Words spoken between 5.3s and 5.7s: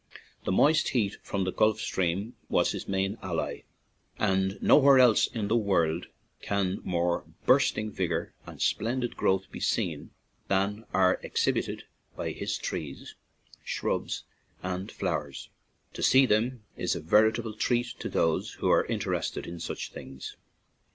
the